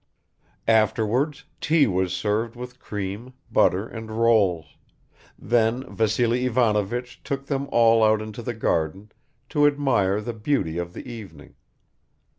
Afterwards 0.67 1.45
tea 1.59 1.85
was 1.85 2.11
served 2.11 2.55
with 2.55 2.79
cream, 2.79 3.33
butter 3.51 3.85
and 3.87 4.09
rolls; 4.09 4.75
then 5.37 5.83
Vassily 5.95 6.47
Ivanovich 6.47 7.21
took 7.23 7.45
them 7.45 7.69
all 7.71 8.03
out 8.03 8.19
into 8.19 8.41
the 8.41 8.55
garden 8.55 9.11
to 9.49 9.67
admire 9.67 10.19
the 10.19 10.33
beauty 10.33 10.79
of 10.79 10.93
the 10.93 11.07
evening. 11.07 11.53